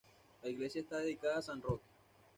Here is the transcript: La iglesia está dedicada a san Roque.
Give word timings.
La 0.41 0.49
iglesia 0.49 0.81
está 0.81 0.97
dedicada 0.97 1.37
a 1.37 1.41
san 1.43 1.61
Roque. 1.61 1.85